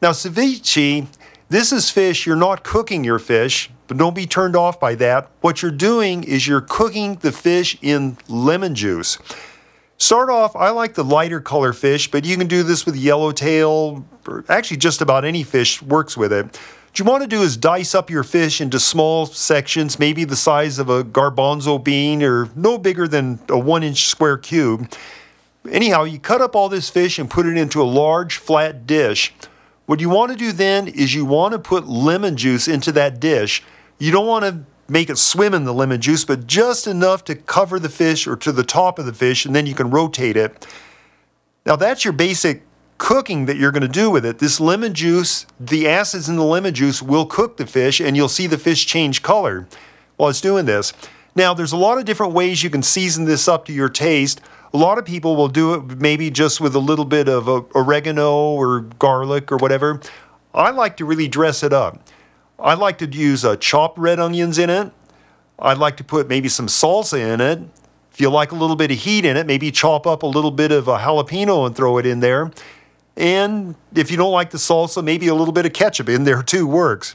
Now, 0.00 0.10
ceviche, 0.10 1.06
this 1.52 1.70
is 1.70 1.90
fish. 1.90 2.26
You're 2.26 2.34
not 2.34 2.64
cooking 2.64 3.04
your 3.04 3.18
fish, 3.18 3.70
but 3.86 3.98
don't 3.98 4.14
be 4.14 4.26
turned 4.26 4.56
off 4.56 4.80
by 4.80 4.94
that. 4.94 5.28
What 5.42 5.60
you're 5.60 5.70
doing 5.70 6.24
is 6.24 6.48
you're 6.48 6.62
cooking 6.62 7.16
the 7.16 7.30
fish 7.30 7.76
in 7.82 8.16
lemon 8.26 8.74
juice. 8.74 9.18
Start 9.98 10.30
off, 10.30 10.56
I 10.56 10.70
like 10.70 10.94
the 10.94 11.04
lighter 11.04 11.40
color 11.40 11.74
fish, 11.74 12.10
but 12.10 12.24
you 12.24 12.38
can 12.38 12.48
do 12.48 12.62
this 12.62 12.86
with 12.86 12.96
yellowtail, 12.96 14.02
or 14.26 14.44
actually 14.48 14.78
just 14.78 15.02
about 15.02 15.26
any 15.26 15.42
fish 15.42 15.82
works 15.82 16.16
with 16.16 16.32
it. 16.32 16.46
What 16.46 16.98
you 16.98 17.04
want 17.04 17.22
to 17.22 17.28
do 17.28 17.42
is 17.42 17.58
dice 17.58 17.94
up 17.94 18.08
your 18.08 18.24
fish 18.24 18.60
into 18.60 18.80
small 18.80 19.26
sections, 19.26 19.98
maybe 19.98 20.24
the 20.24 20.36
size 20.36 20.78
of 20.78 20.88
a 20.88 21.04
garbanzo 21.04 21.82
bean 21.82 22.22
or 22.22 22.48
no 22.56 22.78
bigger 22.78 23.06
than 23.06 23.40
a 23.50 23.58
one 23.58 23.82
inch 23.82 24.06
square 24.06 24.38
cube. 24.38 24.90
Anyhow, 25.70 26.04
you 26.04 26.18
cut 26.18 26.40
up 26.40 26.56
all 26.56 26.70
this 26.70 26.88
fish 26.88 27.18
and 27.18 27.28
put 27.28 27.44
it 27.44 27.58
into 27.58 27.82
a 27.82 27.84
large 27.84 28.38
flat 28.38 28.86
dish. 28.86 29.34
What 29.86 30.00
you 30.00 30.08
want 30.08 30.32
to 30.32 30.38
do 30.38 30.52
then 30.52 30.88
is 30.88 31.14
you 31.14 31.24
want 31.24 31.52
to 31.52 31.58
put 31.58 31.88
lemon 31.88 32.36
juice 32.36 32.68
into 32.68 32.92
that 32.92 33.20
dish. 33.20 33.62
You 33.98 34.12
don't 34.12 34.26
want 34.26 34.44
to 34.44 34.64
make 34.88 35.10
it 35.10 35.18
swim 35.18 35.54
in 35.54 35.64
the 35.64 35.74
lemon 35.74 36.00
juice, 36.00 36.24
but 36.24 36.46
just 36.46 36.86
enough 36.86 37.24
to 37.24 37.34
cover 37.34 37.78
the 37.78 37.88
fish 37.88 38.26
or 38.26 38.36
to 38.36 38.52
the 38.52 38.64
top 38.64 38.98
of 38.98 39.06
the 39.06 39.12
fish, 39.12 39.44
and 39.44 39.54
then 39.54 39.66
you 39.66 39.74
can 39.74 39.90
rotate 39.90 40.36
it. 40.36 40.66
Now, 41.64 41.76
that's 41.76 42.04
your 42.04 42.12
basic 42.12 42.62
cooking 42.98 43.46
that 43.46 43.56
you're 43.56 43.72
going 43.72 43.82
to 43.82 43.88
do 43.88 44.10
with 44.10 44.24
it. 44.24 44.38
This 44.38 44.60
lemon 44.60 44.94
juice, 44.94 45.46
the 45.58 45.88
acids 45.88 46.28
in 46.28 46.36
the 46.36 46.44
lemon 46.44 46.74
juice 46.74 47.02
will 47.02 47.26
cook 47.26 47.56
the 47.56 47.66
fish 47.66 48.00
and 48.00 48.16
you'll 48.16 48.28
see 48.28 48.46
the 48.46 48.58
fish 48.58 48.86
change 48.86 49.22
color 49.22 49.66
while 50.16 50.30
it's 50.30 50.40
doing 50.40 50.66
this. 50.66 50.92
Now, 51.34 51.52
there's 51.52 51.72
a 51.72 51.76
lot 51.76 51.98
of 51.98 52.04
different 52.04 52.32
ways 52.32 52.62
you 52.62 52.70
can 52.70 52.82
season 52.82 53.24
this 53.24 53.48
up 53.48 53.64
to 53.64 53.72
your 53.72 53.88
taste. 53.88 54.40
A 54.74 54.78
lot 54.78 54.96
of 54.98 55.04
people 55.04 55.36
will 55.36 55.48
do 55.48 55.74
it 55.74 56.00
maybe 56.00 56.30
just 56.30 56.60
with 56.60 56.74
a 56.74 56.78
little 56.78 57.04
bit 57.04 57.28
of 57.28 57.46
oregano 57.74 58.52
or 58.52 58.80
garlic 58.80 59.52
or 59.52 59.58
whatever. 59.58 60.00
I 60.54 60.70
like 60.70 60.96
to 60.98 61.04
really 61.04 61.28
dress 61.28 61.62
it 61.62 61.72
up. 61.72 62.08
I 62.58 62.74
like 62.74 62.98
to 62.98 63.06
use 63.06 63.44
uh, 63.44 63.56
chopped 63.56 63.98
red 63.98 64.18
onions 64.18 64.58
in 64.58 64.70
it. 64.70 64.92
I'd 65.58 65.78
like 65.78 65.96
to 65.98 66.04
put 66.04 66.28
maybe 66.28 66.48
some 66.48 66.68
salsa 66.68 67.18
in 67.18 67.40
it. 67.40 67.60
If 68.12 68.20
you 68.20 68.30
like 68.30 68.52
a 68.52 68.54
little 68.54 68.76
bit 68.76 68.90
of 68.90 68.98
heat 68.98 69.24
in 69.24 69.36
it, 69.36 69.46
maybe 69.46 69.70
chop 69.70 70.06
up 70.06 70.22
a 70.22 70.26
little 70.26 70.50
bit 70.50 70.70
of 70.72 70.88
a 70.88 70.98
jalapeno 70.98 71.66
and 71.66 71.74
throw 71.74 71.98
it 71.98 72.06
in 72.06 72.20
there. 72.20 72.50
And 73.16 73.74
if 73.94 74.10
you 74.10 74.16
don't 74.16 74.32
like 74.32 74.50
the 74.50 74.58
salsa, 74.58 75.02
maybe 75.04 75.28
a 75.28 75.34
little 75.34 75.52
bit 75.52 75.66
of 75.66 75.72
ketchup 75.72 76.08
in 76.08 76.24
there 76.24 76.42
too 76.42 76.66
works. 76.66 77.14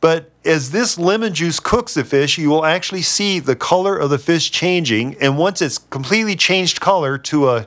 But 0.00 0.30
as 0.44 0.70
this 0.70 0.98
lemon 0.98 1.34
juice 1.34 1.60
cooks 1.60 1.94
the 1.94 2.04
fish, 2.04 2.38
you 2.38 2.48
will 2.48 2.64
actually 2.64 3.02
see 3.02 3.38
the 3.38 3.56
color 3.56 3.96
of 3.96 4.10
the 4.10 4.18
fish 4.18 4.50
changing. 4.50 5.16
And 5.20 5.36
once 5.36 5.60
it's 5.60 5.78
completely 5.78 6.36
changed 6.36 6.80
color 6.80 7.18
to 7.18 7.50
a, 7.50 7.66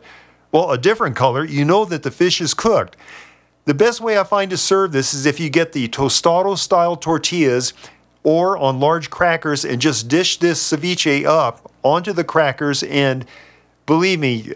well, 0.51 0.71
a 0.71 0.77
different 0.77 1.15
color, 1.15 1.45
you 1.45 1.63
know 1.63 1.85
that 1.85 2.03
the 2.03 2.11
fish 2.11 2.41
is 2.41 2.53
cooked. 2.53 2.97
The 3.65 3.73
best 3.73 4.01
way 4.01 4.17
I 4.17 4.23
find 4.23 4.49
to 4.51 4.57
serve 4.57 4.91
this 4.91 5.13
is 5.13 5.25
if 5.25 5.39
you 5.39 5.49
get 5.49 5.71
the 5.71 5.87
tostado 5.87 6.57
style 6.57 6.97
tortillas 6.97 7.73
or 8.23 8.57
on 8.57 8.79
large 8.79 9.09
crackers 9.09 9.63
and 9.63 9.79
just 9.79 10.07
dish 10.07 10.37
this 10.37 10.61
ceviche 10.61 11.25
up 11.25 11.71
onto 11.83 12.13
the 12.13 12.23
crackers. 12.23 12.83
And 12.83 13.25
believe 13.85 14.19
me, 14.19 14.51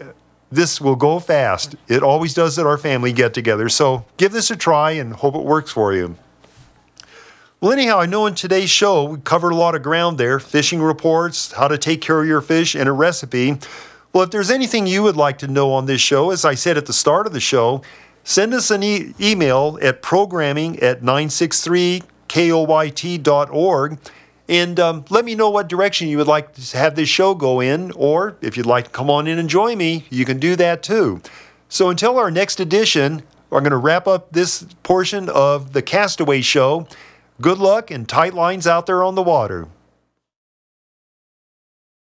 this 0.50 0.80
will 0.80 0.96
go 0.96 1.20
fast. 1.20 1.76
It 1.86 2.02
always 2.02 2.34
does 2.34 2.58
at 2.58 2.66
our 2.66 2.78
family 2.78 3.12
get 3.12 3.34
together. 3.34 3.68
So 3.68 4.04
give 4.16 4.32
this 4.32 4.50
a 4.50 4.56
try 4.56 4.92
and 4.92 5.14
hope 5.14 5.34
it 5.34 5.44
works 5.44 5.70
for 5.70 5.94
you. 5.94 6.16
Well, 7.60 7.72
anyhow, 7.72 7.98
I 7.98 8.06
know 8.06 8.26
in 8.26 8.36
today's 8.36 8.70
show 8.70 9.02
we 9.02 9.18
covered 9.18 9.50
a 9.50 9.56
lot 9.56 9.74
of 9.74 9.82
ground 9.82 10.16
there 10.16 10.38
fishing 10.38 10.80
reports, 10.80 11.50
how 11.50 11.66
to 11.66 11.76
take 11.76 12.00
care 12.00 12.20
of 12.20 12.26
your 12.28 12.40
fish, 12.40 12.76
and 12.76 12.88
a 12.88 12.92
recipe. 12.92 13.58
Well, 14.12 14.22
if 14.22 14.30
there's 14.30 14.52
anything 14.52 14.86
you 14.86 15.02
would 15.02 15.16
like 15.16 15.38
to 15.38 15.48
know 15.48 15.72
on 15.72 15.86
this 15.86 16.00
show, 16.00 16.30
as 16.30 16.44
I 16.44 16.54
said 16.54 16.76
at 16.76 16.86
the 16.86 16.92
start 16.92 17.26
of 17.26 17.32
the 17.32 17.40
show, 17.40 17.82
send 18.22 18.54
us 18.54 18.70
an 18.70 18.84
e- 18.84 19.12
email 19.20 19.76
at 19.82 20.02
programming 20.02 20.78
at 20.78 21.02
963koyt.org 21.02 23.98
and 24.48 24.80
um, 24.80 25.04
let 25.10 25.24
me 25.24 25.34
know 25.34 25.50
what 25.50 25.68
direction 25.68 26.06
you 26.06 26.18
would 26.18 26.28
like 26.28 26.54
to 26.54 26.76
have 26.76 26.94
this 26.94 27.08
show 27.08 27.34
go 27.34 27.58
in, 27.58 27.90
or 27.96 28.36
if 28.40 28.56
you'd 28.56 28.66
like 28.66 28.84
to 28.84 28.90
come 28.90 29.10
on 29.10 29.26
in 29.26 29.36
and 29.36 29.48
join 29.48 29.78
me, 29.78 30.04
you 30.10 30.24
can 30.24 30.38
do 30.38 30.54
that 30.54 30.84
too. 30.84 31.20
So 31.68 31.90
until 31.90 32.18
our 32.18 32.30
next 32.30 32.60
edition, 32.60 33.24
I'm 33.50 33.64
going 33.64 33.72
to 33.72 33.76
wrap 33.76 34.06
up 34.06 34.32
this 34.32 34.64
portion 34.84 35.28
of 35.28 35.72
the 35.72 35.82
Castaway 35.82 36.40
Show. 36.40 36.86
Good 37.40 37.58
luck 37.58 37.92
and 37.92 38.08
tight 38.08 38.34
lines 38.34 38.66
out 38.66 38.86
there 38.86 39.04
on 39.04 39.14
the 39.14 39.22
water. 39.22 39.68